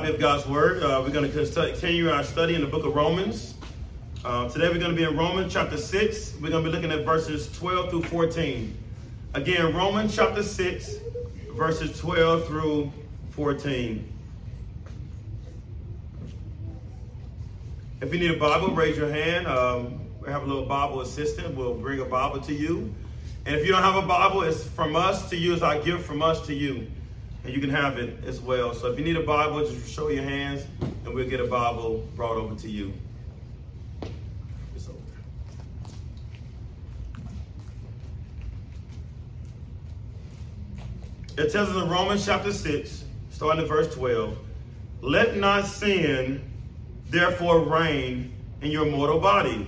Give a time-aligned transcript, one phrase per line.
[0.00, 0.82] copy of God's Word.
[0.82, 3.52] Uh, we're going to continue our study in the book of Romans.
[4.24, 6.36] Uh, today we're going to be in Romans chapter 6.
[6.40, 8.74] We're going to be looking at verses 12 through 14.
[9.34, 10.94] Again, Romans chapter 6,
[11.54, 12.90] verses 12 through
[13.32, 14.10] 14.
[18.00, 19.46] If you need a Bible, raise your hand.
[19.46, 21.54] Um, we have a little Bible assistant.
[21.54, 22.94] We'll bring a Bible to you.
[23.44, 25.52] And if you don't have a Bible, it's from us to you.
[25.52, 26.90] It's our gift from us to you
[27.50, 28.72] and you can have it as well.
[28.72, 30.64] So if you need a Bible, just show your hands
[31.04, 32.92] and we'll get a Bible brought over to you.
[41.36, 44.38] It tells us in Romans chapter 6, starting at verse 12,
[45.00, 46.44] let not sin
[47.08, 49.66] therefore reign in your mortal body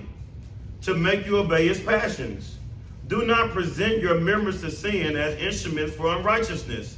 [0.83, 2.59] to make you obey its passions.
[3.07, 6.97] Do not present your members to sin as instruments for unrighteousness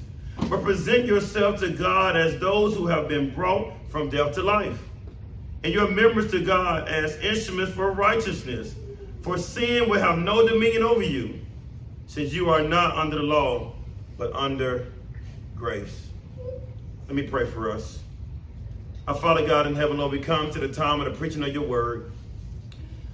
[0.50, 4.80] but present yourself to God as those who have been brought from death to life,
[5.64, 8.76] and your members to God as instruments for righteousness.
[9.22, 11.40] For sin will have no dominion over you,
[12.06, 13.74] since you are not under the law,
[14.18, 14.92] but under
[15.56, 16.08] grace.
[17.08, 18.00] Let me pray for us.
[19.08, 21.54] Our Father God in heaven, Lord, we come to the time of the preaching of
[21.54, 22.12] your word.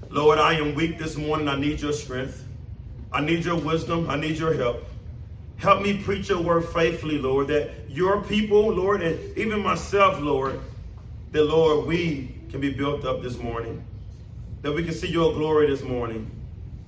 [0.10, 1.48] Lord, I am weak this morning.
[1.48, 2.46] I need your strength.
[3.14, 4.10] I need your wisdom.
[4.10, 4.84] I need your help.
[5.62, 10.60] Help me preach your word faithfully, Lord, that your people, Lord, and even myself, Lord,
[11.34, 13.86] that, Lord, we can be built up this morning,
[14.64, 16.32] that we can see your glory this morning.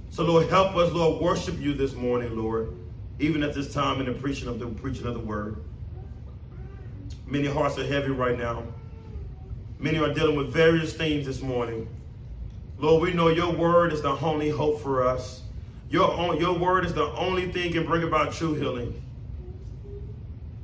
[0.09, 2.75] So, Lord, help us, Lord, worship you this morning, Lord,
[3.19, 5.57] even at this time in the preaching of the preaching of the word.
[7.27, 8.63] Many hearts are heavy right now.
[9.77, 11.88] Many are dealing with various things this morning.
[12.79, 15.42] Lord, we know your word is the only hope for us.
[15.94, 18.99] Your, your word is the only thing can bring about true healing.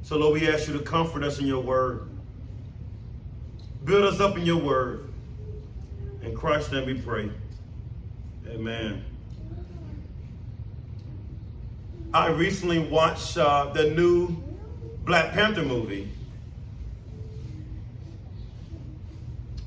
[0.02, 2.10] So, Lord, we ask you to comfort us in your word.
[3.84, 5.08] Build us up in your word.
[6.24, 7.30] In Christ's name we pray.
[8.48, 9.06] Amen.
[12.12, 14.36] I recently watched uh, the new
[15.06, 16.10] Black Panther movie.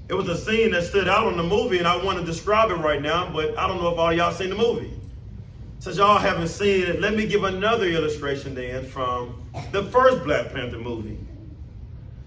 [0.09, 2.73] It was a scene that stood out on the movie, and I want to describe
[2.73, 4.93] it right now, but I don't know if all y'all seen the movie.
[5.83, 10.53] Since y'all haven't seen it, let me give another illustration then from the first Black
[10.53, 11.19] Panther movie.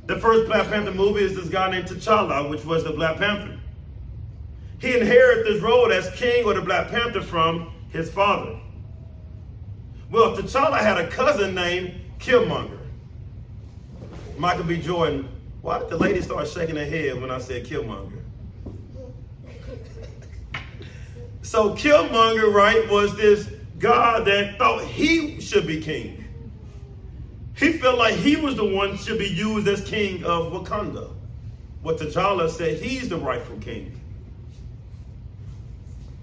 [0.08, 3.58] The first Black Panther movie is this guy named T'Challa, which was the Black Panther.
[4.80, 8.60] He inherited this role as king or the Black Panther from his father.
[10.12, 12.78] Well, T'Challa had a cousin named Killmonger.
[14.38, 14.82] Michael B.
[14.82, 15.30] Jordan,
[15.62, 18.25] why did the lady start shaking her head when I said Killmonger?
[21.46, 23.48] So Killmonger, right, was this
[23.78, 26.26] God that thought he should be king.
[27.56, 31.12] He felt like he was the one should be used as king of Wakanda.
[31.84, 34.02] What T'Challa said, he's the rightful king.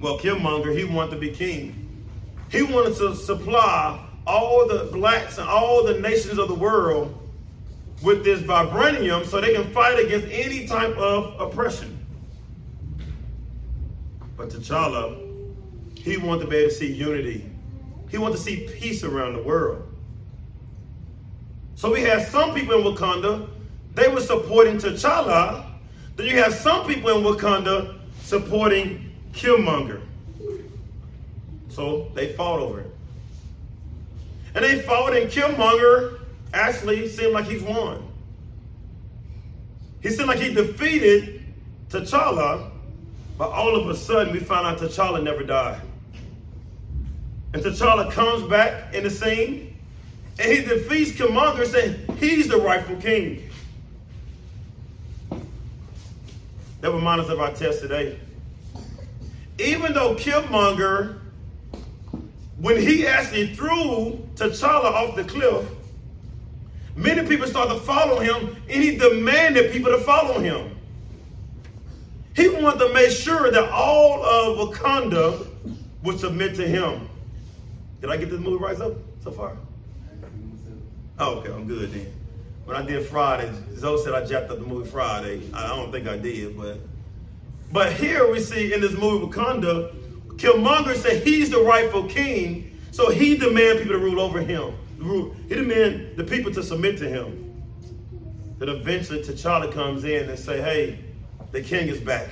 [0.01, 2.05] Well, Killmonger, he wanted to be king.
[2.51, 7.17] He wanted to supply all the blacks and all the nations of the world
[8.03, 12.02] with this vibranium so they can fight against any type of oppression.
[14.43, 15.21] But T'Challa,
[15.97, 17.49] he wanted to be able to see unity.
[18.11, 19.87] He wanted to see peace around the world.
[21.77, 23.49] So we have some people in Wakanda,
[23.95, 25.65] they were supporting T'Challa.
[26.17, 30.01] Then you have some people in Wakanda supporting Killmonger.
[31.69, 32.91] So they fought over it.
[34.57, 36.19] And they fought, and Killmonger
[36.53, 38.09] actually seemed like he's won.
[40.01, 41.45] He seemed like he defeated
[41.91, 42.72] T'Challa,
[43.43, 45.81] but all of a sudden, we find out T'Challa never died.
[47.53, 49.77] And T'Challa comes back in the scene,
[50.39, 53.51] and he defeats Killmonger, saying he's the rightful king.
[56.83, 58.21] That reminds us of our test today.
[59.59, 61.19] Even though Killmonger,
[62.59, 65.69] when he actually threw T'Challa off the cliff,
[66.95, 70.79] many people started to follow him, and he demanded people to follow him.
[72.35, 75.47] He wanted to make sure that all of Wakanda
[76.03, 77.09] would submit to him.
[78.01, 79.57] Did I get this movie right so, so far?
[81.19, 82.13] Oh, okay, I'm good then.
[82.65, 85.43] When I did Friday, Zoe said I jacked up the movie Friday.
[85.53, 86.79] I don't think I did, but
[87.71, 89.95] but here we see in this movie Wakanda,
[90.37, 94.75] Killmonger said he's the rightful king, so he demand people to rule over him.
[95.49, 97.63] He demand the people to submit to him.
[98.59, 100.99] That eventually T'Challa comes in and say, hey,
[101.53, 102.31] the king is back.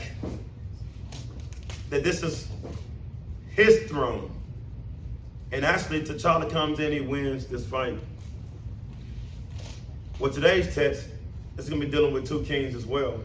[1.91, 2.49] That this is
[3.51, 4.31] his throne.
[5.53, 7.99] And actually, T'Challa comes in, he wins this fight.
[10.19, 11.07] Well, today's text
[11.61, 13.21] it's going to be dealing with two kings as well.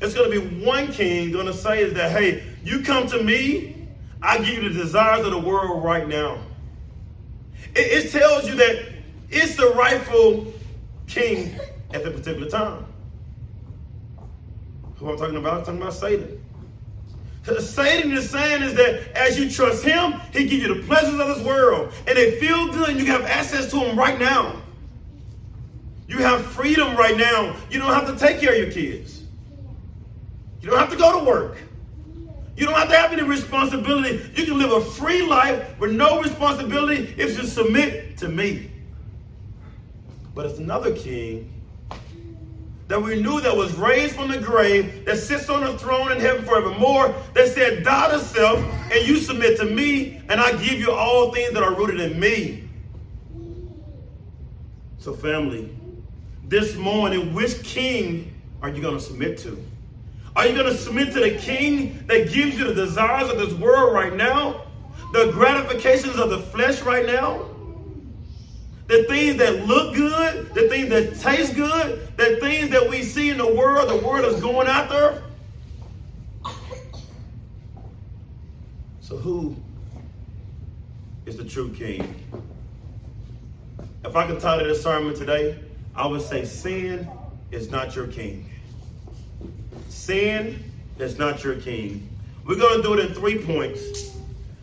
[0.00, 3.22] It's going to be one king going to say is that, hey, you come to
[3.22, 3.86] me,
[4.20, 6.40] I give you the desires of the world right now.
[7.76, 8.88] It, it tells you that
[9.30, 10.52] it's the rightful
[11.06, 11.56] king
[11.92, 12.87] at the particular time.
[14.98, 15.58] Who I'm talking about?
[15.58, 16.44] I'm talking about Satan.
[17.60, 21.28] Satan is saying is that as you trust him, he gives you the pleasures of
[21.28, 21.92] this world.
[22.06, 24.60] And they feel good and you have access to them right now.
[26.08, 27.56] You have freedom right now.
[27.70, 29.22] You don't have to take care of your kids.
[30.60, 31.58] You don't have to go to work.
[32.56, 34.20] You don't have to have any responsibility.
[34.34, 38.70] You can live a free life with no responsibility if you submit to me.
[40.34, 41.57] But it's another king
[42.88, 46.18] that we knew that was raised from the grave, that sits on the throne in
[46.18, 48.58] heaven forevermore, that said, Die to self,
[48.90, 52.18] and you submit to me, and I give you all things that are rooted in
[52.18, 52.64] me.
[54.98, 55.76] So, family,
[56.44, 59.62] this morning, which king are you going to submit to?
[60.34, 63.52] Are you going to submit to the king that gives you the desires of this
[63.52, 64.64] world right now?
[65.12, 67.47] The gratifications of the flesh right now?
[68.88, 73.28] The things that look good, the things that taste good, the things that we see
[73.28, 75.22] in the world, the world is going after.
[79.00, 79.56] So, who
[81.26, 82.14] is the true king?
[84.04, 85.58] If I could title this sermon today,
[85.94, 87.08] I would say sin
[87.50, 88.48] is not your king.
[89.88, 90.64] Sin
[90.98, 92.08] is not your king.
[92.46, 94.16] We're going to do it in three points.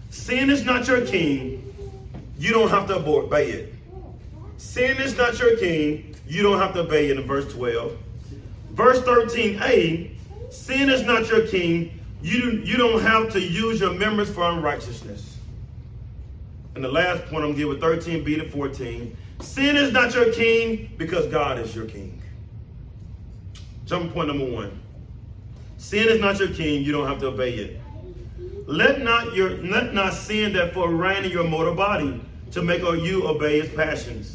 [0.10, 1.62] Sin is not your king.
[2.40, 3.75] You don't have to obey it.
[4.76, 6.14] Sin is not your king.
[6.28, 7.98] You don't have to obey it in verse 12.
[8.72, 10.12] Verse 13a,
[10.52, 11.98] sin is not your king.
[12.22, 15.38] You, you don't have to use your members for unrighteousness.
[16.76, 19.16] And the last point I'm give with 13b to 14.
[19.40, 22.22] Sin is not your king because God is your king.
[23.86, 24.78] Jump point number one.
[25.78, 26.84] Sin is not your king.
[26.84, 27.82] You don't have to obey it.
[28.68, 32.20] Let not your let not sin therefore reign in your mortal body
[32.52, 34.35] to make you obey its passions.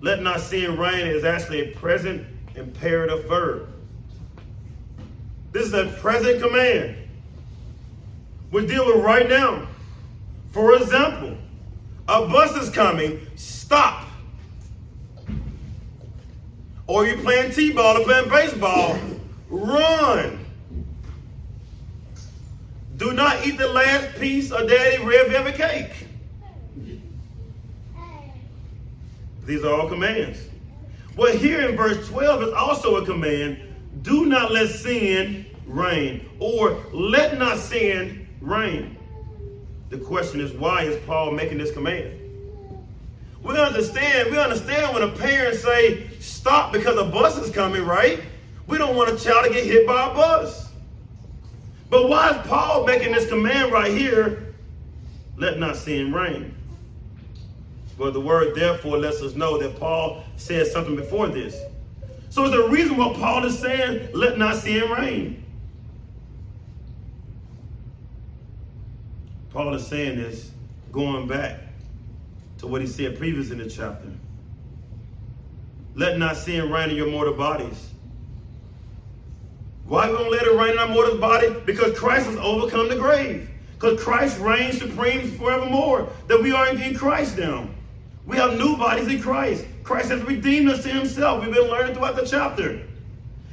[0.00, 3.68] Let not sin reign is actually a present imperative verb.
[5.52, 6.96] This is a present command.
[8.50, 9.66] We're dealing with right now.
[10.52, 11.36] For example,
[12.08, 14.06] a bus is coming, stop.
[16.86, 18.98] Or you're playing T-ball or playing baseball,
[19.48, 20.44] run.
[22.96, 26.09] Do not eat the last piece of daddy red velvet cake.
[29.50, 30.38] These are all commands.
[31.16, 33.58] Well, here in verse 12 is also a command
[34.02, 38.96] do not let sin reign, or let not sin reign.
[39.88, 42.16] The question is, why is Paul making this command?
[43.42, 48.22] We understand, we understand when a parent say, stop because a bus is coming, right?
[48.68, 50.70] We don't want a child to get hit by a bus.
[51.88, 54.54] But why is Paul making this command right here?
[55.36, 56.54] Let not sin reign.
[58.00, 61.60] But the word therefore lets us know that Paul said something before this.
[62.30, 65.44] So is the reason why Paul is saying, let not sin reign.
[69.50, 70.50] Paul is saying this
[70.90, 71.60] going back
[72.60, 74.08] to what he said previous in the chapter.
[75.94, 77.90] Let not sin reign in your mortal bodies.
[79.84, 81.54] Why we don't let it reign in our mortal body?
[81.66, 83.50] Because Christ has overcome the grave.
[83.74, 86.08] Because Christ reigns supreme forevermore.
[86.28, 87.68] That we are in Christ now.
[88.26, 89.64] We have new bodies in Christ.
[89.82, 91.44] Christ has redeemed us to himself.
[91.44, 92.80] We've been learning throughout the chapter.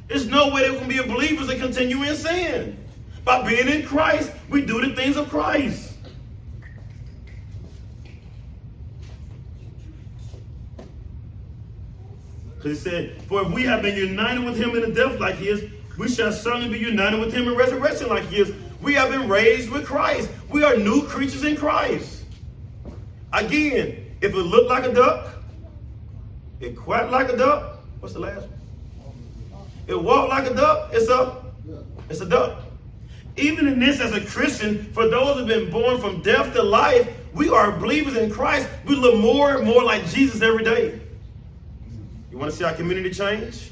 [0.08, 2.78] There's no way that we can be believers and continue in sin.
[3.24, 5.92] By being in Christ, we do the things of Christ.
[12.56, 15.36] Because he said, For if we have been united with him in a death like
[15.36, 15.64] his,
[15.98, 18.52] we shall certainly be united with him in resurrection like his.
[18.80, 20.30] We have been raised with Christ.
[20.50, 22.24] We are new creatures in Christ.
[23.32, 25.34] Again, if it looked like a duck,
[26.60, 27.80] it quacked like a duck.
[28.00, 28.58] What's the last one?
[29.86, 30.90] It walked like a duck.
[30.92, 31.42] It's a,
[32.08, 32.58] it's a duck.
[33.36, 37.08] Even in this, as a Christian, for those who've been born from death to life,
[37.32, 38.68] we are believers in Christ.
[38.84, 41.00] We look more and more like Jesus every day.
[42.30, 43.70] You want to see our community change?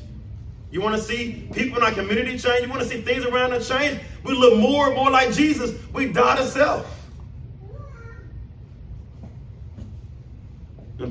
[0.71, 2.62] You want to see people in our community change?
[2.62, 4.00] You want to see things around us change?
[4.25, 5.75] We look more and more like Jesus.
[5.93, 6.96] We die to self.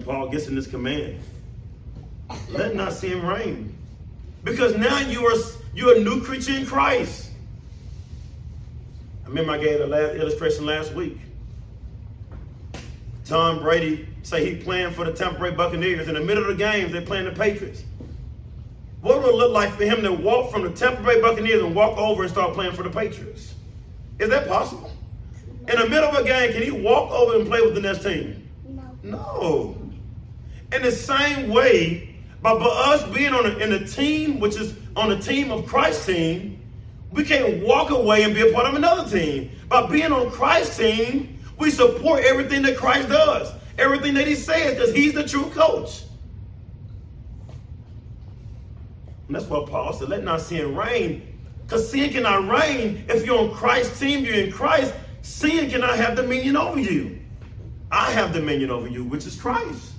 [0.06, 1.20] Paul gets in this command.
[2.50, 3.76] Let not sin reign.
[4.44, 5.38] Because now you are
[5.74, 7.32] you're a new creature in Christ.
[9.26, 11.18] I remember I gave the last illustration last week.
[13.26, 16.08] Tom Brady say he playing for the Tampa Bay Buccaneers.
[16.08, 17.84] In the middle of the games, they're playing the Patriots.
[19.02, 21.74] What would it look like for him to walk from the Tampa Bay Buccaneers and
[21.76, 23.56] walk over and start playing for the Patriots?
[24.20, 24.92] Is that possible?
[25.68, 28.04] In the middle of a game, can he walk over and play with the next
[28.04, 28.48] team?
[28.64, 28.96] No.
[29.04, 29.85] No.
[30.72, 34.74] In the same way, but by us being on a, in a team, which is
[34.96, 36.62] on the team of Christ's team,
[37.12, 39.52] we can't walk away and be a part of another team.
[39.70, 44.76] By being on Christ's team, we support everything that Christ does, everything that he says,
[44.76, 46.04] because he's the true coach.
[49.28, 51.40] And that's what Paul said, let not sin reign.
[51.64, 54.94] Because sin cannot reign if you're on Christ's team, you're in Christ.
[55.24, 57.20] Sin cannot have dominion over you.
[57.92, 59.94] I have dominion over you, which is Christ.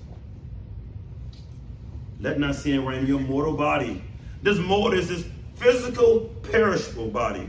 [2.26, 4.02] Let not sin reign in your mortal body.
[4.42, 7.48] This mortal is this physical, perishable body.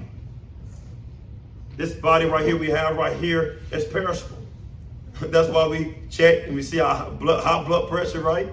[1.75, 4.37] This body right here we have right here is perishable.
[5.19, 8.49] That's why we check and we see our blood, high blood pressure, right?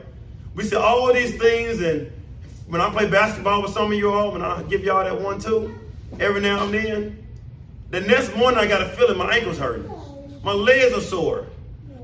[0.54, 2.10] We see all of these things, and
[2.68, 5.38] when I play basketball with some of you all, when I give y'all that one
[5.38, 5.78] too,
[6.18, 7.26] every now and then,
[7.90, 9.92] the next morning I got a feeling my ankles hurting,
[10.42, 11.48] my legs are sore,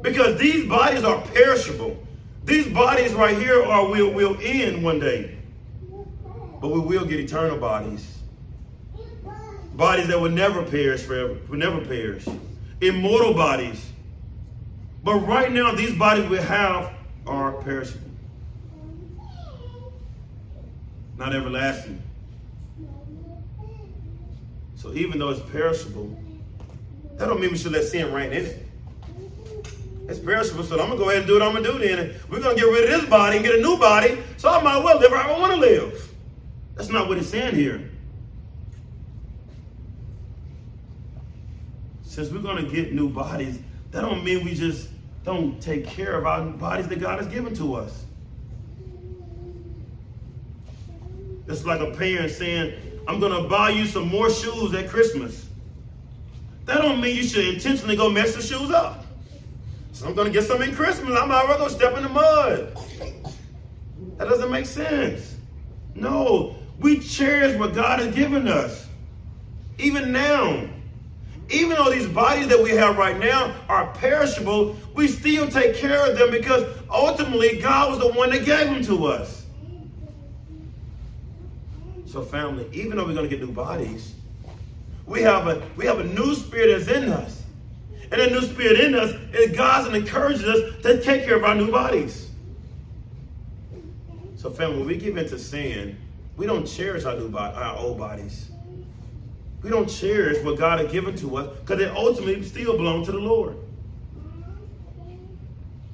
[0.02, 1.96] because these bodies are perishable.
[2.44, 5.36] These bodies right here are will will end one day.
[6.60, 8.18] But we will get eternal bodies.
[9.74, 12.26] Bodies that will never perish forever, will never perish.
[12.80, 13.86] Immortal bodies.
[15.02, 16.92] But right now, these bodies we have
[17.26, 18.10] are perishable.
[21.16, 22.02] Not everlasting.
[24.74, 26.18] So even though it's perishable,
[27.16, 28.66] that don't mean we should let sin reign in it.
[30.10, 32.16] It's perishable, so I'm gonna go ahead and do what I'm gonna do then.
[32.28, 34.82] We're gonna get rid of this body and get a new body, so I might
[34.82, 36.12] well live how I want to live.
[36.74, 37.88] That's not what he's saying here.
[42.02, 43.60] Since we're gonna get new bodies,
[43.92, 44.88] that don't mean we just
[45.22, 48.04] don't take care of our bodies that God has given to us.
[51.46, 52.74] It's like a parent saying,
[53.06, 55.46] I'm gonna buy you some more shoes at Christmas.
[56.64, 58.99] That don't mean you should intentionally go mess the shoes up.
[60.00, 61.14] So I'm gonna get some in Christmas.
[61.14, 62.74] I might as well go step in the mud.
[64.16, 65.36] That doesn't make sense.
[65.94, 68.86] No, we cherish what God has given us.
[69.78, 70.66] Even now.
[71.50, 76.10] Even though these bodies that we have right now are perishable, we still take care
[76.10, 79.44] of them because ultimately God was the one that gave them to us.
[82.06, 84.14] So, family, even though we're going to get new bodies,
[85.04, 87.39] we have a we have a new spirit that's in us.
[88.12, 91.44] And a new spirit in us is God's and encourages us to take care of
[91.44, 92.28] our new bodies.
[94.34, 95.96] So, family, when we give into sin,
[96.36, 98.50] we don't cherish our new body, our old bodies.
[99.62, 103.12] We don't cherish what God has given to us because it ultimately still belongs to
[103.12, 103.56] the Lord.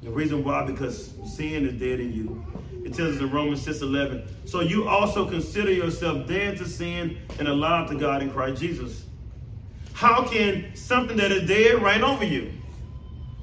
[0.03, 2.45] The reason why, because sin is dead in you.
[2.85, 4.29] It tells us in Romans 6 11.
[4.45, 9.06] So you also consider yourself dead to sin and alive to God in Christ Jesus.
[9.97, 12.53] How can something that is dead reign over you?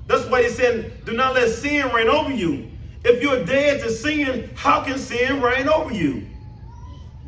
[0.06, 2.70] That's why he said, do not let sin reign over you.
[3.04, 6.28] If you're dead to sin, how can sin reign over you?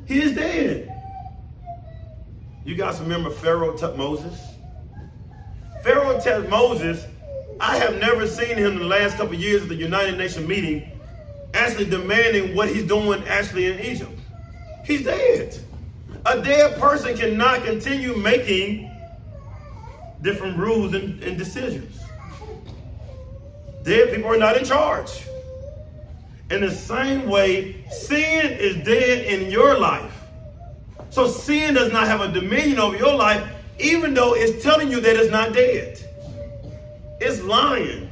[0.05, 0.91] He is dead.
[2.65, 4.39] You guys remember Pharaoh took Moses?
[5.81, 7.03] Pharaoh tells Moses,
[7.59, 10.91] I have never seen him in the last couple years at the United Nations meeting
[11.55, 14.19] actually demanding what he's doing actually in Egypt.
[14.85, 15.57] He's dead.
[16.27, 18.91] A dead person cannot continue making
[20.25, 22.01] different rules and, and decisions.
[23.83, 25.11] Dead people are not in charge.
[26.49, 30.13] In the same way, sin is dead in your life.
[31.11, 33.47] So sin does not have a dominion over your life,
[33.79, 36.01] even though it's telling you that it's not dead.
[37.21, 38.09] It's lying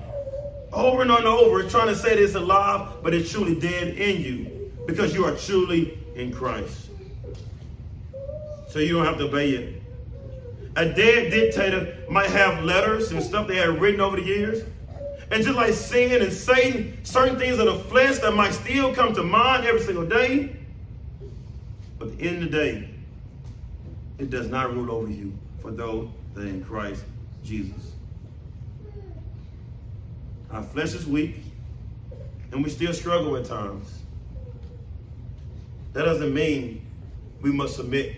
[0.71, 1.61] over and over.
[1.61, 5.25] It's trying to say that it's alive, but it's truly dead in you because you
[5.25, 6.89] are truly in Christ.
[8.69, 9.82] So you don't have to obey it.
[10.75, 14.63] A dead dictator might have letters and stuff they had written over the years.
[15.31, 19.13] And just like sin and Satan, certain things of the flesh that might still come
[19.15, 20.55] to mind every single day.
[21.97, 22.89] But at the end of the day,
[24.17, 27.03] it does not rule over you for those that in Christ
[27.43, 27.93] Jesus.
[30.51, 31.37] Our flesh is weak,
[32.51, 34.03] and we still struggle at times.
[35.93, 36.85] That doesn't mean
[37.41, 38.15] we must submit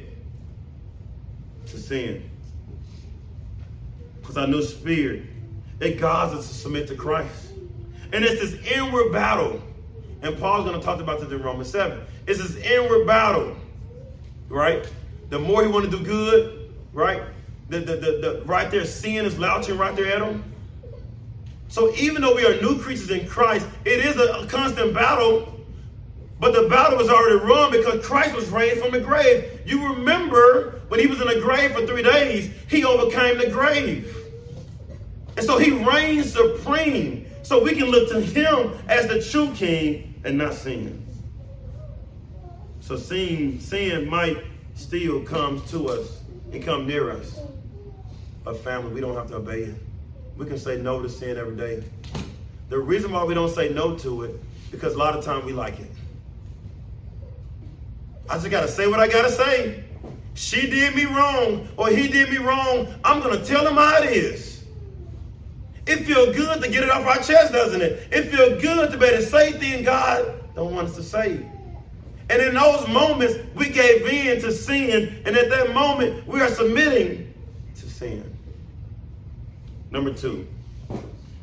[1.68, 2.30] to sin.
[4.38, 5.24] Our new spirit,
[5.80, 7.54] it guides us to submit to Christ.
[8.12, 9.62] And it's this inward battle.
[10.22, 12.01] And Paul's going to talk about this in Romans 7.
[12.27, 13.56] It's this inward battle,
[14.50, 14.92] right?
[15.30, 17.22] The more he want to do good, right?
[17.70, 20.44] The, the, the, the, right there, sin is louching right there at him.
[21.68, 25.51] So even though we are new creatures in Christ, it is a, a constant battle.
[26.39, 29.62] But the battle was already run because Christ was raised from the grave.
[29.65, 34.25] You remember when he was in the grave for three days, he overcame the grave.
[35.38, 37.27] And so he reigns supreme.
[37.44, 41.06] So we can look to him as the true king and not sin.
[42.80, 44.38] So sin, sin might
[44.75, 47.39] still come to us and come near us.
[48.44, 49.75] But family, we don't have to obey it.
[50.38, 51.84] We can say no to sin every day.
[52.70, 55.54] The reason why we don't say no to it, because a lot of times we
[55.54, 55.92] like it.
[58.30, 59.84] I just gotta say what I gotta say.
[60.34, 62.88] She did me wrong, or he did me wrong.
[63.04, 64.55] I'm gonna tell him how it is.
[65.88, 68.08] It feels good to get it off our chest, doesn't it?
[68.12, 71.46] It feels good to be able to say things God don't want us to say.
[72.30, 76.50] And in those moments, we gave in to sin, and at that moment, we are
[76.50, 77.34] submitting
[77.75, 78.36] to sin.
[79.92, 80.48] Number two,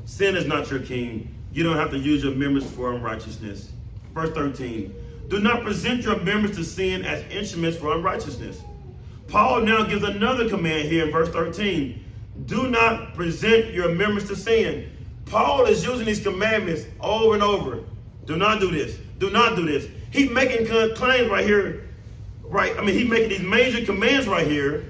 [0.06, 1.32] sin is not your king.
[1.52, 3.70] You don't have to use your members for unrighteousness.
[4.12, 4.92] Verse 13,
[5.28, 8.60] do not present your members to sin as instruments for unrighteousness.
[9.28, 12.04] Paul now gives another command here in verse 13.
[12.46, 14.90] Do not present your members to sin.
[15.26, 17.84] Paul is using these commandments over and over.
[18.24, 18.98] Do not do this.
[19.18, 19.86] Do not do this.
[20.10, 21.88] He's making claims right here.
[22.42, 22.76] Right?
[22.78, 24.84] I mean, he's making these major commands right here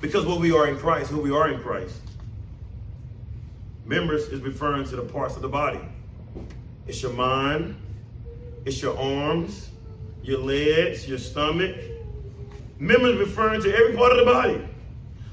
[0.00, 1.96] because what we are in Christ, who we are in Christ.
[3.84, 5.80] Members is referring to the parts of the body.
[6.86, 7.76] It's your mind,
[8.64, 9.70] it's your arms,
[10.22, 11.76] your legs, your stomach.
[12.78, 14.68] Members referring to every part of the body.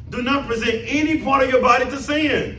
[0.09, 2.57] Do not present any part of your body to sin.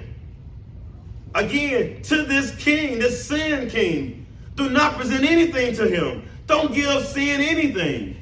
[1.34, 4.26] Again, to this king, this sin king.
[4.56, 6.28] Do not present anything to him.
[6.46, 8.16] Don't give sin anything.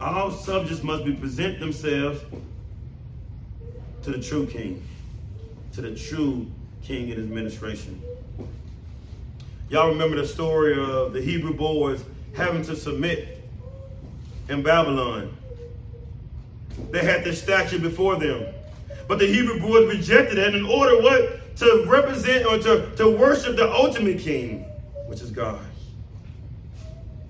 [0.00, 2.20] All subjects must be present themselves
[4.02, 4.82] to the true king
[5.72, 6.46] to the true
[6.82, 8.00] king and his administration.
[9.70, 13.40] Y'all remember the story of the Hebrew boys having to submit
[14.48, 15.34] in Babylon.
[16.90, 18.46] They had this statue before them.
[19.08, 21.56] But the Hebrew boys rejected it in order what?
[21.56, 24.64] To represent or to, to worship the ultimate king,
[25.06, 25.60] which is God.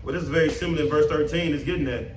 [0.03, 2.17] Well, this is very similar in verse 13, is getting that.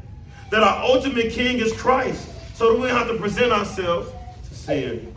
[0.51, 2.29] That our ultimate king is Christ.
[2.55, 4.11] So that we have to present ourselves
[4.47, 5.15] to sin.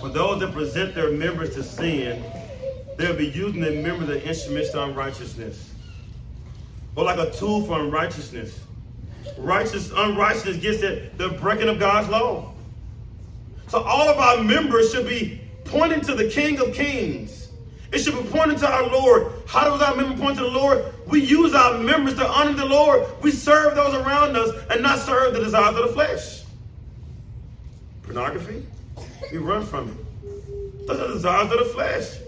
[0.00, 2.24] For those that present their members to sin,
[2.96, 5.72] they'll be using their members as instruments to unrighteousness.
[6.94, 8.60] Or like a tool for unrighteousness.
[9.38, 12.52] Righteous, unrighteousness gets the, the breaking of God's law.
[13.68, 17.48] So all of our members should be pointing to the King of Kings.
[17.92, 19.32] It should be pointing to our Lord.
[19.46, 20.84] How does our member point to the Lord?
[21.06, 23.06] We use our members to honor the Lord.
[23.22, 26.42] We serve those around us and not serve the desires of the flesh.
[28.02, 28.66] Pornography,
[29.30, 30.86] we run from it.
[30.86, 32.18] Those are the desires of the flesh.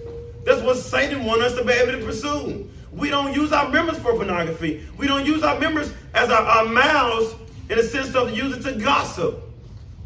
[0.44, 2.70] That's what Satan wants us to be able to pursue.
[2.92, 4.86] We don't use our members for pornography.
[4.96, 7.34] We don't use our members as our, our mouths
[7.68, 9.42] in the sense of it to gossip,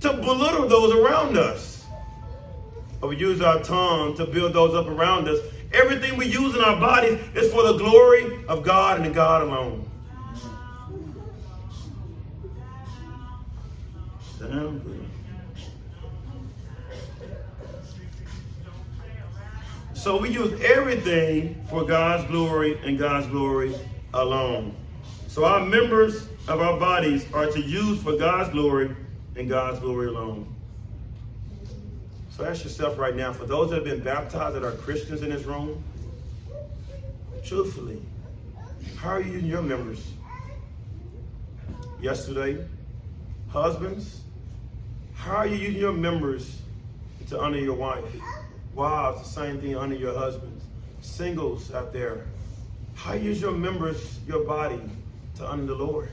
[0.00, 1.84] to belittle those around us.
[3.02, 5.38] We use our tongue to build those up around us.
[5.72, 9.88] Everything we use in our bodies is for the glory of God and God alone.
[14.38, 14.97] Damn good.
[19.98, 23.74] So we use everything for God's glory and God's glory
[24.14, 24.76] alone.
[25.26, 28.94] So our members of our bodies are to use for God's glory
[29.34, 30.54] and God's glory alone.
[32.30, 35.30] So ask yourself right now, for those that have been baptized that are Christians in
[35.30, 35.82] this room,
[37.44, 38.00] truthfully,
[38.98, 40.06] how are you using your members?
[42.00, 42.64] Yesterday,
[43.48, 44.20] husbands,
[45.16, 46.62] how are you using your members
[47.30, 48.04] to honor your wife?
[48.74, 50.64] Wives, the same thing under your husbands.
[51.00, 52.24] Singles out there,
[52.94, 54.80] how use your members, your body
[55.36, 56.10] to honor the Lord?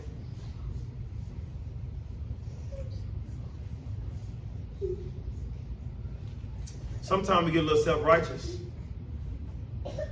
[7.02, 8.58] Sometimes we get a little self-righteous.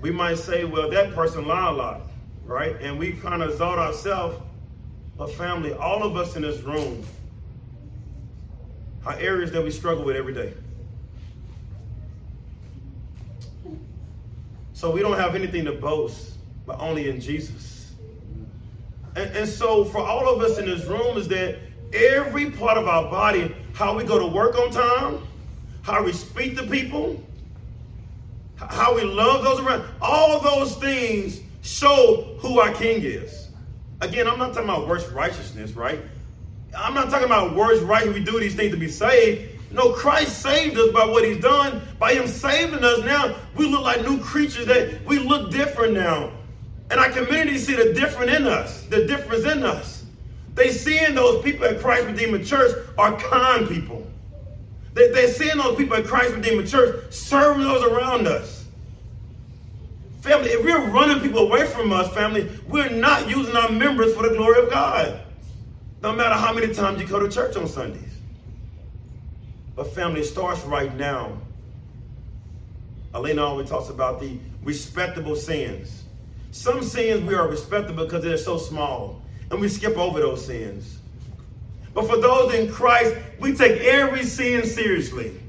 [0.02, 2.02] We might say, well, that person lied a lot,
[2.46, 2.76] right?
[2.82, 4.38] And we kind of exalt ourselves,
[5.20, 7.04] a family, all of us in this room,
[9.06, 10.54] are areas that we struggle with every day.
[14.84, 16.34] So we don't have anything to boast,
[16.65, 17.93] but only in Jesus.
[19.15, 21.58] And, and so for all of us in this room is that
[21.93, 25.26] every part of our body, how we go to work on time,
[25.84, 27.24] how we speak to people,
[28.58, 33.48] how we love those around, all those things show who our king is.
[34.02, 36.02] Again, I'm not talking about works righteousness, right?
[36.78, 38.06] I'm not talking about works right.
[38.13, 39.53] We do these things to be saved.
[39.74, 41.82] No, Christ saved us by what he's done.
[41.98, 46.32] By him saving us now, we look like new creatures that we look different now.
[46.92, 50.06] And our community see the different in us, the difference in us.
[50.54, 54.06] They seeing those people at Christ Redeemer Church are kind people.
[54.94, 58.66] They, they're seeing those people at Christ Redeemer Church serving those around us.
[60.22, 64.30] Family, if we're running people away from us, family, we're not using our members for
[64.30, 65.20] the glory of God.
[66.04, 68.12] No matter how many times you go to church on Sundays.
[69.76, 71.38] But family, starts right now.
[73.14, 76.04] Elena always talks about the respectable sins.
[76.52, 81.00] Some sins we are respectable because they're so small, and we skip over those sins.
[81.94, 85.40] But for those in Christ, we take every sin seriously.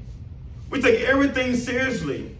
[0.69, 2.35] We take everything seriously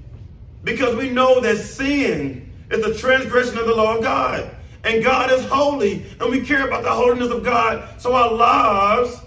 [0.63, 4.51] because we know that sin is the transgression of the law of God.
[4.83, 7.99] And God is holy, and we care about the holiness of God.
[7.99, 9.19] So our lives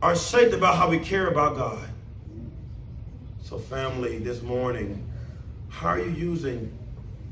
[0.00, 1.88] are shaped about how we care about God.
[3.42, 5.08] So, family, this morning,
[5.68, 6.76] how are you using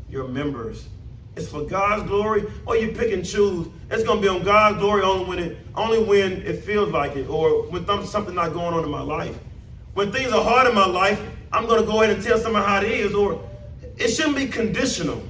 [0.09, 0.87] your members?
[1.37, 3.69] It's for God's glory, or you pick and choose.
[3.91, 7.15] It's going to be on God's glory only when it only when it feels like
[7.17, 9.37] it, or when something not going on in my life.
[9.93, 11.21] When things are hard in my life,
[11.53, 13.47] I'm going to go ahead and tell someone how it is, or
[13.99, 15.23] it shouldn't be conditional.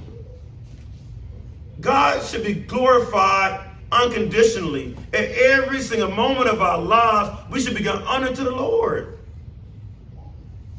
[1.81, 4.95] God should be glorified unconditionally.
[5.13, 9.17] At every single moment of our lives, we should be honor to the Lord.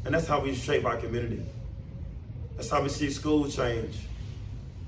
[0.05, 1.45] And that's how we shape our community.
[2.55, 3.97] That's how we see schools change.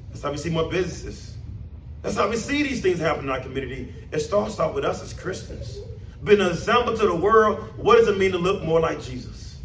[0.09, 1.35] That's how we see more businesses.
[2.01, 3.93] That's how we see these things happen in our community.
[4.11, 5.77] It starts off with us as Christians.
[6.23, 9.57] Being an example to the world, what does it mean to look more like Jesus?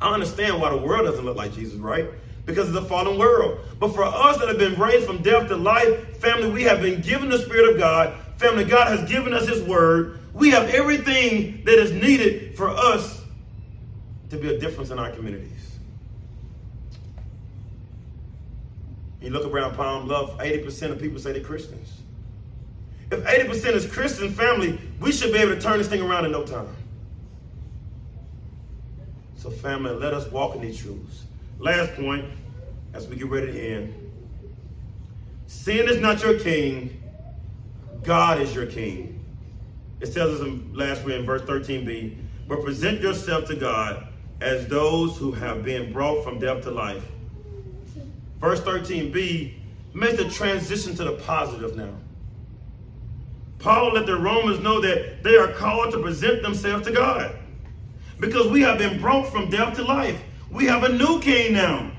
[0.00, 2.06] I understand why the world doesn't look like Jesus, right?
[2.46, 3.58] Because of the fallen world.
[3.78, 7.02] But for us that have been raised from death to life, family, we have been
[7.02, 8.14] given the Spirit of God.
[8.36, 10.20] Family, God has given us His Word.
[10.32, 13.22] We have everything that is needed for us
[14.30, 15.52] to be a difference in our communities.
[19.20, 21.90] You look around Palm Love, 80% of people say they're Christians.
[23.10, 26.32] If 80% is Christian family, we should be able to turn this thing around in
[26.32, 26.74] no time.
[29.36, 31.24] So, family, let us walk in these truths.
[31.58, 32.24] Last point,
[32.92, 33.94] as we get ready to end.
[35.46, 37.02] Sin is not your king,
[38.02, 39.24] God is your king.
[40.00, 42.16] It tells us in last week in verse 13b,
[42.48, 44.08] but present yourself to God
[44.40, 47.04] as those who have been brought from death to life.
[48.40, 49.54] Verse 13b
[49.94, 51.94] makes the transition to the positive now.
[53.58, 57.34] Paul let the Romans know that they are called to present themselves to God
[58.20, 60.20] because we have been brought from death to life.
[60.56, 61.90] We have a new king now.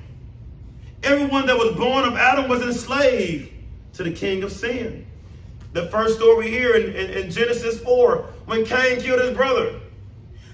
[1.03, 3.51] Everyone that was born of Adam was enslaved
[3.93, 5.05] to the king of sin.
[5.73, 9.79] The first story here in, in, in Genesis 4, when Cain killed his brother.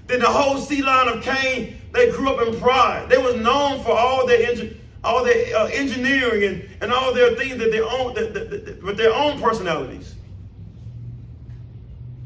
[0.06, 3.08] Then the whole seed line of Cain, they grew up in pride.
[3.08, 4.54] They was known for all their
[5.02, 8.82] all their uh, engineering and, and all their things that they own, that, that, that,
[8.82, 10.14] with their own personalities.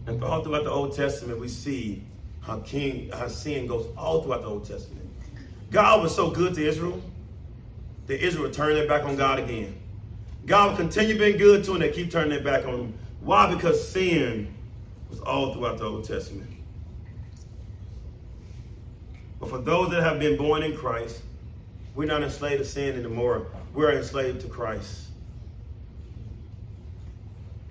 [0.06, 2.04] And all throughout the Old Testament, we see
[2.40, 5.07] how king, how sin goes all throughout the Old Testament.
[5.70, 7.02] God was so good to Israel
[8.06, 9.78] that Israel turned turn their back on God again.
[10.46, 12.98] God would continue being good to them, they keep turning their back on him.
[13.20, 13.52] Why?
[13.54, 14.54] Because sin
[15.10, 16.50] was all throughout the Old Testament.
[19.38, 21.20] But for those that have been born in Christ,
[21.94, 23.46] we're not enslaved to sin anymore.
[23.74, 25.08] We're enslaved to Christ.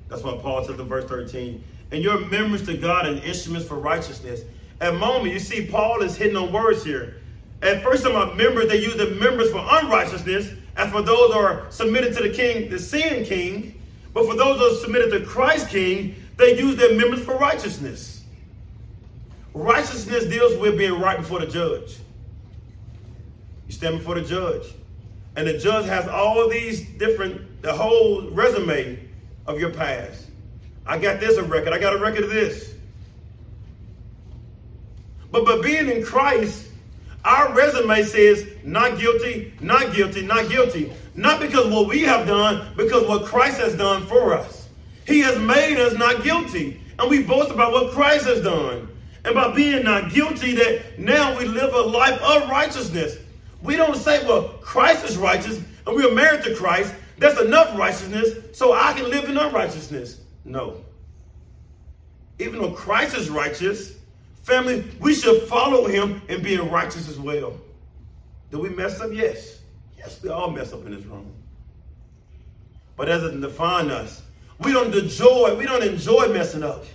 [0.08, 3.76] That's why Paul says in verse 13, and your members to God and instruments for
[3.76, 4.42] righteousness.
[4.80, 7.22] At moment, you see Paul is hitting on words here.
[7.62, 11.40] At first, of are members, they use the members for unrighteousness, and for those who
[11.40, 13.82] are submitted to the king, the sin king.
[14.14, 18.24] But for those who are submitted to Christ king, they use their members for righteousness.
[19.54, 21.98] Righteousness deals with being right before the judge.
[23.66, 24.64] You stand before the judge,
[25.36, 29.00] and the judge has all these different, the whole resume
[29.48, 30.28] of your past.
[30.86, 31.74] I got this a record.
[31.74, 32.74] I got a record of this.
[35.32, 36.67] But but being in Christ,
[37.26, 40.94] our resume says not guilty, not guilty, not guilty.
[41.16, 44.70] Not because what we have done, because what Christ has done for us.
[45.06, 46.80] He has made us not guilty.
[47.00, 48.88] And we boast about what Christ has done.
[49.26, 53.18] And by being not guilty, that now we live a life of righteousness.
[53.64, 56.94] We don't say, well, Christ is righteous and we are married to Christ.
[57.18, 60.22] That's enough righteousness so I can live in unrighteousness.
[60.46, 60.84] No.
[62.40, 63.97] Even though Christ is righteous,
[64.48, 67.60] Family, we should follow him in being righteous as well.
[68.50, 69.12] Do we mess up?
[69.12, 69.60] Yes.
[69.98, 71.30] Yes, we all mess up in this room.
[72.96, 74.22] But that doesn't define us.
[74.60, 76.86] We don't enjoy, we don't enjoy messing up.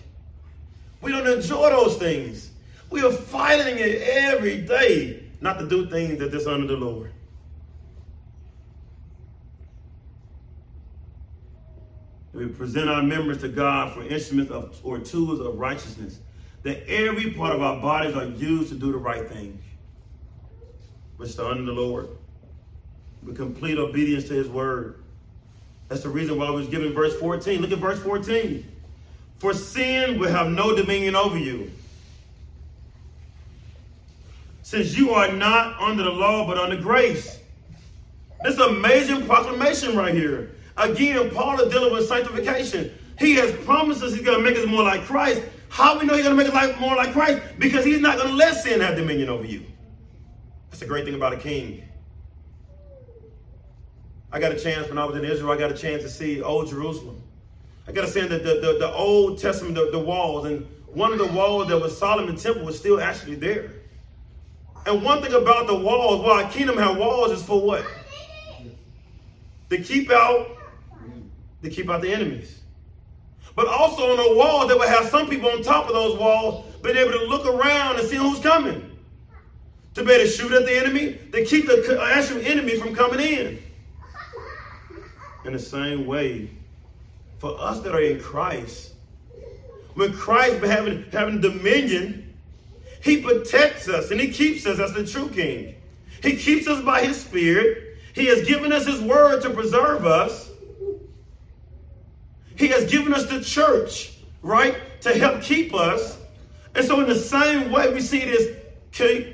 [1.02, 2.52] We don't enjoy those things.
[2.88, 7.12] We are fighting it every day not to do things that dishonor the Lord.
[12.32, 16.18] We present our members to God for instruments of, or tools of righteousness,
[16.62, 19.58] that every part of our bodies are used to do the right thing,
[21.16, 22.08] which to honor the Lord,
[23.22, 25.02] with complete obedience to his word.
[25.88, 27.60] That's the reason why I was given verse 14.
[27.60, 28.66] Look at verse 14.
[29.38, 31.70] For sin will have no dominion over you.
[34.62, 37.38] Since you are not under the law, but under grace.
[38.42, 40.52] This is a major proclamation right here.
[40.76, 42.92] Again, Paul is dealing with sanctification.
[43.18, 45.42] He has promised us he's going to make us more like Christ.
[45.72, 47.40] How we know he's going to make life more like Christ?
[47.58, 49.64] Because he's not going to let sin have dominion over you.
[50.68, 51.82] That's the great thing about a king.
[54.30, 56.42] I got a chance when I was in Israel, I got a chance to see
[56.42, 57.22] Old Jerusalem.
[57.88, 61.10] I got to say that the, the, the, Old Testament, the, the walls, and one
[61.10, 63.72] of the walls that was Solomon's temple was still actually there.
[64.84, 67.86] And one thing about the walls, why a kingdom have walls is for what?
[69.70, 70.48] To keep out,
[71.62, 72.61] to keep out the enemies.
[73.54, 76.64] But also on the wall, they would have some people on top of those walls
[76.82, 78.90] being able to look around and see who's coming.
[79.94, 82.94] To be able to shoot at the enemy, to keep the uh, actual enemy from
[82.94, 83.62] coming in.
[85.44, 86.50] In the same way,
[87.38, 88.92] for us that are in Christ,
[89.94, 92.34] when Christ having, having dominion,
[93.02, 95.74] he protects us and he keeps us as the true king.
[96.22, 97.98] He keeps us by his spirit.
[98.14, 100.51] He has given us his word to preserve us.
[102.62, 106.16] He has given us the church, right, to help keep us.
[106.76, 108.56] And so in the same way, we see this,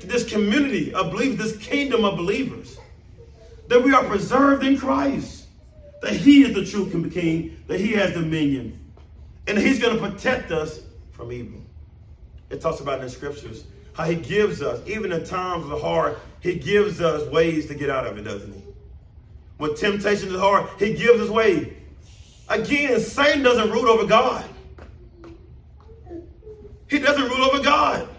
[0.03, 2.75] this community of believers, this kingdom of believers,
[3.67, 5.45] that we are preserved in Christ
[6.01, 8.79] that he is the true king, that he has dominion,
[9.45, 10.79] and he's going to protect us
[11.11, 11.61] from evil.
[12.49, 13.63] It talks about in the scriptures
[13.93, 17.75] how he gives us, even in times of the hard, he gives us ways to
[17.75, 18.63] get out of it, doesn't he?
[19.57, 21.75] When temptation is hard, he gives us ways.
[22.49, 24.43] Again, Satan doesn't rule over God.
[26.89, 28.09] He doesn't rule over God.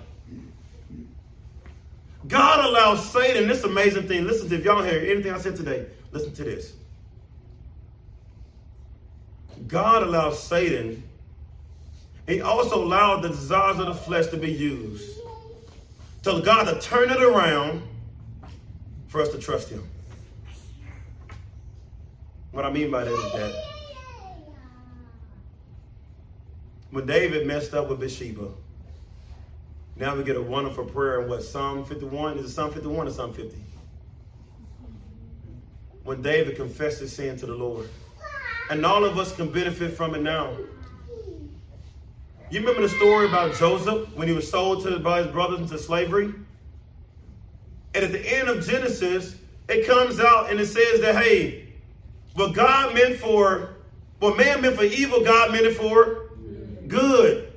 [2.29, 4.25] God allows Satan, this amazing thing.
[4.25, 6.75] Listen to if y'all hear anything I said today, listen to this.
[9.66, 11.03] God allowed Satan,
[12.29, 15.19] he also allowed the desires of the flesh to be used.
[16.23, 17.83] Tell God to turn it around
[19.09, 19.83] for us to trust him.
[22.53, 23.69] What I mean by that is that
[26.90, 28.48] when David messed up with Bathsheba,
[29.96, 33.11] now we get a wonderful prayer in what Psalm 51 is it Psalm 51 or
[33.11, 33.57] Psalm 50?
[36.05, 37.88] When David confessed his sin to the Lord.
[38.70, 40.57] And all of us can benefit from it now.
[42.50, 45.79] You remember the story about Joseph when he was sold to by his brothers into
[45.79, 46.35] slavery?
[47.94, 49.37] And at the end of Genesis,
[49.68, 51.68] it comes out and it says that, hey,
[52.35, 53.76] what God meant for,
[54.18, 56.30] what man meant for evil, God meant it for
[56.90, 57.53] good.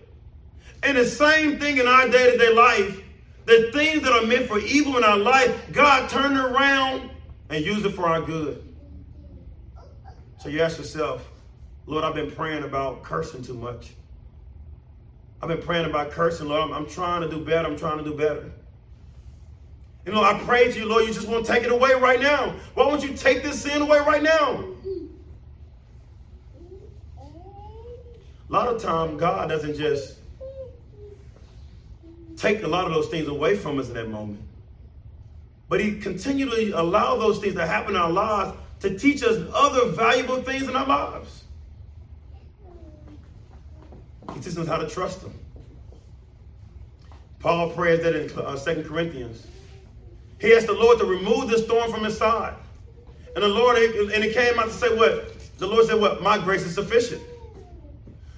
[0.83, 3.01] And the same thing in our day to day life,
[3.45, 7.09] the things that are meant for evil in our life, God turned around
[7.49, 8.63] and used it for our good.
[10.39, 11.29] So you ask yourself,
[11.85, 13.93] Lord, I've been praying about cursing too much.
[15.41, 16.61] I've been praying about cursing, Lord.
[16.61, 17.67] I'm, I'm trying to do better.
[17.67, 18.51] I'm trying to do better.
[20.05, 22.21] You know, I pray to you, Lord, you just want to take it away right
[22.21, 22.55] now.
[22.73, 24.65] Why won't you take this sin away right now?
[28.53, 30.19] A lot of time, God doesn't just
[32.37, 34.43] take a lot of those things away from us in that moment.
[35.69, 39.89] But he continually allow those things to happen in our lives to teach us other
[39.93, 41.45] valuable things in our lives.
[44.35, 45.33] He teaches us how to trust Him.
[47.39, 49.47] Paul prays that in uh, 2 Corinthians.
[50.39, 52.53] He asked the Lord to remove this thorn from his side.
[53.33, 55.39] And the Lord, and it came out to say what?
[55.57, 56.21] The Lord said what?
[56.21, 57.23] My grace is sufficient.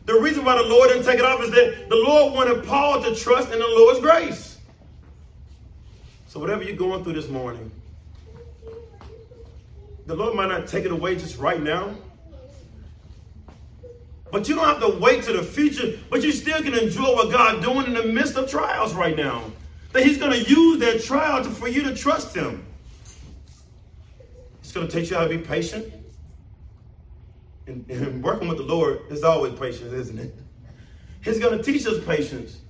[0.06, 3.02] The reason why the Lord didn't take it off is that the Lord wanted Paul
[3.02, 4.58] to trust in the Lord's grace.
[6.28, 7.72] So whatever you're going through this morning,
[10.06, 11.96] the Lord might not take it away just right now.
[14.32, 17.32] But you don't have to wait to the future, but you still can enjoy what
[17.32, 19.44] God's doing in the midst of trials right now.
[19.94, 22.66] That He's going to use that trial to, for you to trust Him.
[24.60, 25.92] It's going to teach you how to be patient.
[27.68, 30.36] And, and working with the Lord is always patience, isn't it?
[31.24, 32.62] He's going to teach us patience.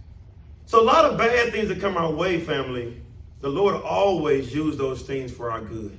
[0.66, 3.02] So a lot of bad things that come our way, family,
[3.42, 5.98] the Lord always use those things for our good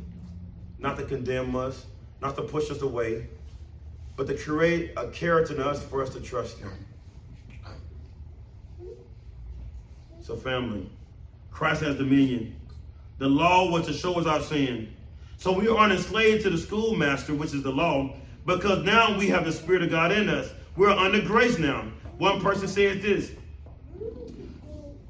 [0.79, 1.87] not to condemn us,
[2.21, 3.29] not to push us away.
[4.17, 6.73] but to create a character in us for us to trust him.
[10.21, 10.91] So, family,
[11.51, 12.57] Christ has dominion.
[13.19, 14.93] The law was to show us our sin.
[15.39, 18.15] So we aren't enslaved to the schoolmaster, which is the law,
[18.47, 20.51] because now we have the Spirit of God in us.
[20.77, 21.91] We're under grace now.
[22.19, 23.33] One person says this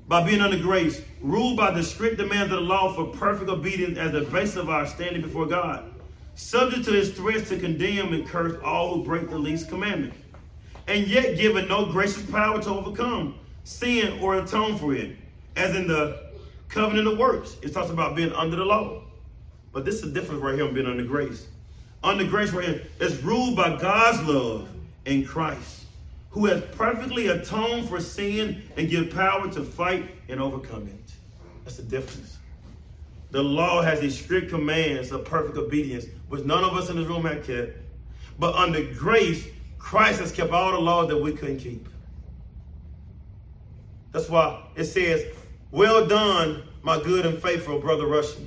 [0.08, 3.98] by being under grace, ruled by the strict demands of the law for perfect obedience
[3.98, 5.92] as the basis of our standing before God,
[6.36, 10.14] subject to his threats to condemn and curse all who break the least commandment,
[10.86, 15.16] and yet given no gracious power to overcome sin or atone for it,
[15.56, 16.30] as in the
[16.68, 17.56] covenant of works.
[17.62, 19.02] It talks about being under the law.
[19.72, 21.48] But this is the difference right here on being under grace.
[22.06, 22.52] Under grace
[23.00, 24.68] is ruled by God's love
[25.06, 25.86] in Christ
[26.30, 31.12] who has perfectly atoned for sin and give power to fight and overcome it.
[31.64, 32.38] That's the difference.
[33.32, 37.08] The law has these strict commands of perfect obedience, which none of us in this
[37.08, 37.76] room have kept.
[38.38, 41.88] But under grace, Christ has kept all the laws that we couldn't keep.
[44.12, 45.24] That's why it says,
[45.72, 48.46] Well done, my good and faithful brother Russian.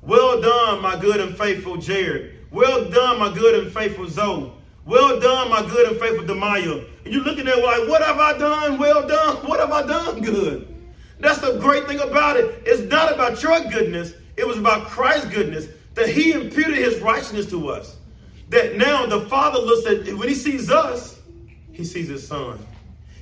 [0.00, 2.31] Well done, my good and faithful Jared.
[2.52, 4.52] Well done, my good and faithful Zoe.
[4.84, 6.86] Well done, my good and faithful Demaya.
[7.04, 8.78] And you're looking at it like, what have I done?
[8.78, 9.36] Well done.
[9.46, 10.68] What have I done good?
[11.18, 12.62] That's the great thing about it.
[12.66, 14.12] It's not about your goodness.
[14.36, 17.96] It was about Christ's goodness that he imputed his righteousness to us.
[18.50, 21.18] That now the Father looks at, when he sees us,
[21.72, 22.58] he sees his son.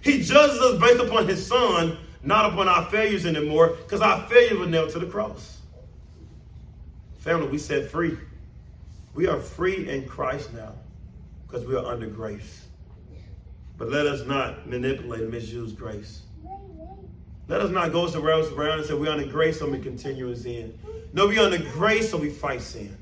[0.02, 4.58] He judges us based upon his son, not upon our failures anymore, because our failures
[4.58, 5.58] were nailed to the cross.
[7.18, 8.16] Family, we set free.
[9.14, 10.72] We are free in Christ now
[11.46, 12.66] because we are under grace.
[13.76, 16.22] But let us not manipulate and misuse grace.
[17.48, 20.36] Let us not go around, around and say we're under grace so we continue in
[20.36, 20.78] sin.
[21.12, 22.96] No, we're under grace so we fight sin.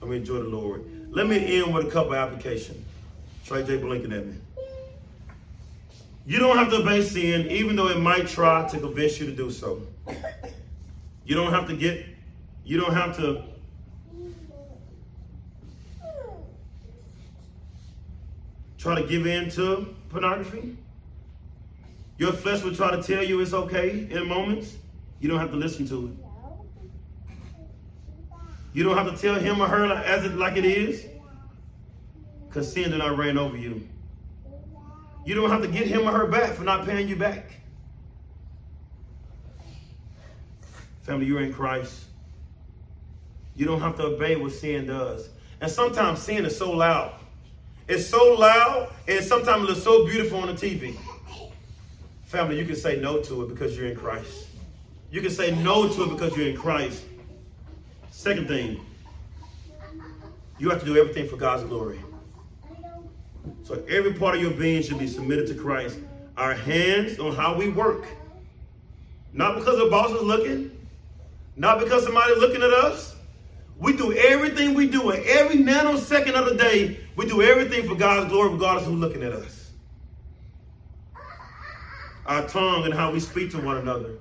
[0.00, 0.84] And we enjoy the Lord.
[1.10, 2.84] Let me end with a couple applications.
[3.46, 3.78] Trey J.
[3.78, 4.34] blinking at me.
[6.26, 9.32] You don't have to obey sin, even though it might try to convince you to
[9.32, 9.80] do so.
[11.24, 12.04] You don't have to get,
[12.64, 13.44] you don't have to
[18.78, 20.76] try to give in to pornography.
[22.18, 24.76] Your flesh will try to tell you it's okay in moments.
[25.20, 26.26] You don't have to listen to it.
[28.72, 31.06] You don't have to tell him or her as it like it is.
[32.46, 33.86] Because sin did not reign over you.
[35.24, 37.50] You don't have to get him or her back for not paying you back.
[41.02, 42.04] Family, you're in Christ.
[43.54, 45.28] You don't have to obey what sin does.
[45.60, 47.18] And sometimes sin is so loud
[47.88, 50.96] it's so loud and sometimes it's so beautiful on the TV.
[52.24, 54.48] Family, you can say no to it because you're in Christ.
[55.10, 57.04] You can say no to it because you're in Christ.
[58.10, 58.80] Second thing,
[60.58, 62.00] you have to do everything for God's glory.
[63.62, 65.98] So every part of your being should be submitted to Christ.
[66.36, 68.06] Our hands on how we work.
[69.32, 70.76] Not because the boss is looking,
[71.56, 73.16] not because somebody's looking at us,
[73.78, 77.94] we do everything we do, and every nanosecond of the day, we do everything for
[77.94, 79.70] God's glory, regardless of who's looking at us.
[82.26, 84.18] Our tongue and how we speak to one another.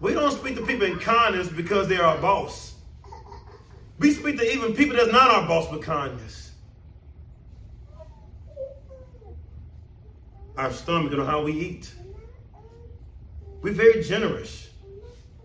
[0.00, 2.74] We don't speak to people in kindness because they're our boss.
[3.98, 6.52] We speak to even people that's not our boss with kindness.
[10.58, 11.92] Our stomach and how we eat.
[13.62, 14.68] We're very generous.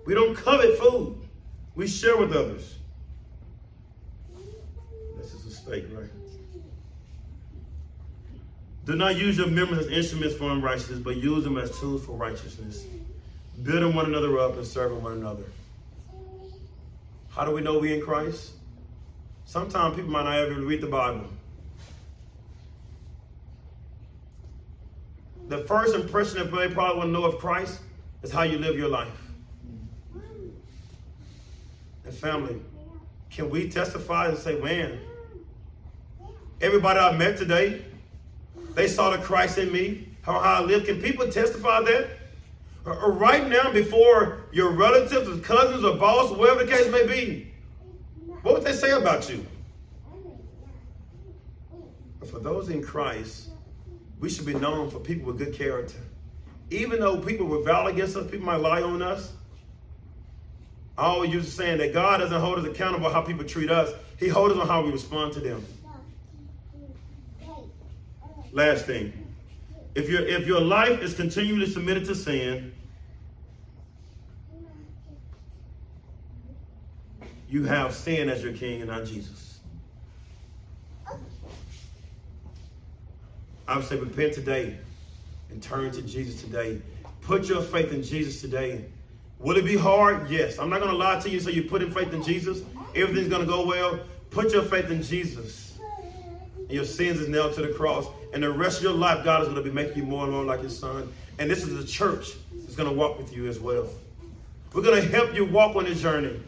[0.06, 1.16] We don't covet food.
[1.76, 2.79] We share with others.
[5.70, 6.10] Steak, right?
[8.86, 12.14] Do not use your members as instruments for unrighteousness, but use them as tools for
[12.14, 12.86] righteousness,
[13.62, 15.44] building one another up and serving one another.
[17.30, 18.54] How do we know we in Christ?
[19.46, 21.28] Sometimes people might not even read the Bible.
[25.50, 27.80] The first impression that they probably want to know of Christ
[28.24, 29.08] is how you live your life
[32.06, 32.60] and family,
[33.30, 35.00] can we testify and say, man,
[36.62, 37.86] everybody I met today,
[38.76, 40.86] they saw the Christ in me, how, how I live.
[40.86, 42.10] Can people testify that?
[42.86, 47.06] Or, or right now, before your relatives or cousins or boss, whatever the case may
[47.06, 47.52] be,
[48.42, 49.46] what would they say about you?
[52.30, 53.50] For those in Christ,
[54.20, 55.98] we should be known for people with good character.
[56.70, 59.34] Even though people rebel against us, people might lie on us,
[60.98, 63.92] I always use the saying that God doesn't hold us accountable how people treat us.
[64.18, 65.66] He holds us on how we respond to them.
[68.52, 69.14] Last thing.
[69.96, 72.74] If your if your life is continually submitted to sin,
[77.50, 79.60] you have sin as your king and not Jesus.
[83.68, 84.78] I would say repent today
[85.52, 86.82] and turn to Jesus today.
[87.22, 88.86] Put your faith in Jesus today.
[89.38, 90.30] Will it be hard?
[90.30, 90.58] Yes.
[90.58, 91.40] I'm not going to lie to you.
[91.40, 92.64] So you put in faith in Jesus,
[92.96, 94.00] everything's going to go well.
[94.32, 95.69] Put your faith in Jesus.
[96.70, 98.06] And your sins is nailed to the cross.
[98.32, 100.32] And the rest of your life, God is going to be making you more and
[100.32, 101.12] more like his son.
[101.40, 103.90] And this is the church that's going to walk with you as well.
[104.72, 106.40] We're going to help you walk on this journey.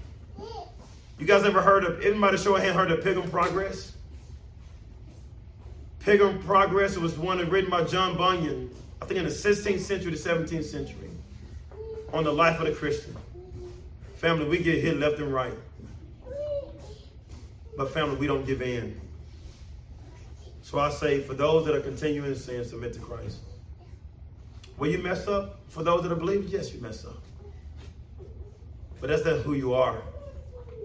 [1.17, 3.91] You guys ever heard of, anybody show a hand heard of Pilgrim Progress?
[6.01, 10.17] Pilgrim Progress, was one written by John Bunyan, I think in the 16th century to
[10.17, 11.09] 17th century,
[12.13, 13.15] on the life of the Christian.
[14.15, 15.53] Family, we get hit left and right.
[17.78, 18.99] But family, we don't give in.
[20.72, 23.39] So I say, for those that are continuing in sin, submit to Christ.
[24.78, 25.59] Will you mess up?
[25.67, 27.22] For those that are believers, yes, you mess up.
[29.01, 30.01] But that's not who you are.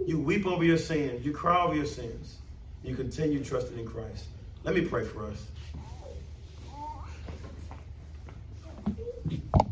[0.05, 1.25] You weep over your sins.
[1.25, 2.39] You cry over your sins.
[2.83, 4.25] You continue trusting in Christ.
[4.65, 5.47] Let me pray for us.